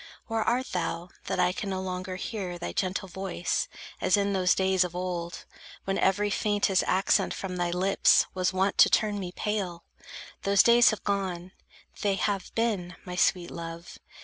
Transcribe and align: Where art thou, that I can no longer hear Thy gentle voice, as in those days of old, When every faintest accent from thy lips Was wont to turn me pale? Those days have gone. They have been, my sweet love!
Where 0.25 0.41
art 0.41 0.71
thou, 0.71 1.09
that 1.27 1.39
I 1.39 1.51
can 1.51 1.69
no 1.69 1.79
longer 1.79 2.15
hear 2.15 2.57
Thy 2.57 2.71
gentle 2.73 3.07
voice, 3.07 3.67
as 4.01 4.17
in 4.17 4.33
those 4.33 4.55
days 4.55 4.83
of 4.83 4.95
old, 4.95 5.45
When 5.83 5.99
every 5.99 6.31
faintest 6.31 6.83
accent 6.87 7.35
from 7.35 7.55
thy 7.57 7.69
lips 7.69 8.25
Was 8.33 8.51
wont 8.51 8.79
to 8.79 8.89
turn 8.89 9.19
me 9.19 9.31
pale? 9.31 9.83
Those 10.41 10.63
days 10.63 10.89
have 10.89 11.03
gone. 11.03 11.51
They 12.01 12.15
have 12.15 12.51
been, 12.55 12.95
my 13.05 13.15
sweet 13.15 13.51
love! 13.51 13.99